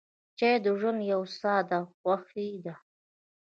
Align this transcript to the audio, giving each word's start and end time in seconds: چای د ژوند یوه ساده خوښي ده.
چای 0.37 0.55
د 0.65 0.67
ژوند 0.79 0.99
یوه 1.11 1.27
ساده 1.41 1.79
خوښي 1.97 2.49
ده. 2.65 2.75